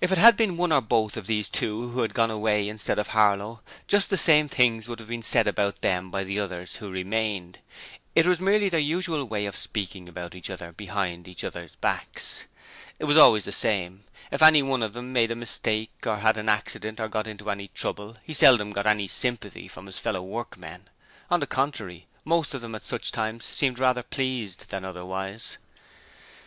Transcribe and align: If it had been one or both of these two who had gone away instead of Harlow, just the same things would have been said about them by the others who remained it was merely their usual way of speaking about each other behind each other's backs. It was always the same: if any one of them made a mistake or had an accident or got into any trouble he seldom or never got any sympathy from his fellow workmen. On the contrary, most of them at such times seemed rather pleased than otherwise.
If 0.00 0.10
it 0.10 0.16
had 0.16 0.34
been 0.34 0.56
one 0.56 0.72
or 0.72 0.80
both 0.80 1.18
of 1.18 1.26
these 1.26 1.46
two 1.50 1.90
who 1.90 2.00
had 2.00 2.14
gone 2.14 2.30
away 2.30 2.70
instead 2.70 2.98
of 2.98 3.08
Harlow, 3.08 3.60
just 3.86 4.08
the 4.08 4.16
same 4.16 4.48
things 4.48 4.88
would 4.88 4.98
have 4.98 5.08
been 5.10 5.20
said 5.22 5.46
about 5.46 5.82
them 5.82 6.10
by 6.10 6.24
the 6.24 6.40
others 6.40 6.76
who 6.76 6.88
remained 6.90 7.58
it 8.14 8.24
was 8.24 8.40
merely 8.40 8.70
their 8.70 8.80
usual 8.80 9.26
way 9.26 9.44
of 9.44 9.54
speaking 9.54 10.08
about 10.08 10.34
each 10.34 10.48
other 10.48 10.72
behind 10.72 11.28
each 11.28 11.44
other's 11.44 11.76
backs. 11.76 12.46
It 12.98 13.04
was 13.04 13.18
always 13.18 13.44
the 13.44 13.52
same: 13.52 14.04
if 14.30 14.40
any 14.42 14.62
one 14.62 14.82
of 14.82 14.94
them 14.94 15.12
made 15.12 15.30
a 15.30 15.36
mistake 15.36 15.92
or 16.06 16.16
had 16.16 16.38
an 16.38 16.48
accident 16.48 16.98
or 16.98 17.08
got 17.08 17.26
into 17.26 17.50
any 17.50 17.68
trouble 17.74 18.16
he 18.24 18.32
seldom 18.32 18.68
or 18.68 18.70
never 18.70 18.74
got 18.76 18.86
any 18.86 19.06
sympathy 19.06 19.68
from 19.68 19.84
his 19.84 19.98
fellow 19.98 20.22
workmen. 20.22 20.88
On 21.30 21.40
the 21.40 21.46
contrary, 21.46 22.06
most 22.24 22.54
of 22.54 22.62
them 22.62 22.74
at 22.74 22.84
such 22.84 23.12
times 23.12 23.44
seemed 23.44 23.78
rather 23.78 24.02
pleased 24.02 24.70
than 24.70 24.82
otherwise. 24.86 25.58